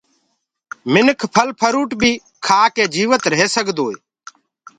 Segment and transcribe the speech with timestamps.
[0.91, 2.11] انسآن ڦل ڦروٽ بي
[2.45, 3.95] کآڪي جيوت ريه سگدوئي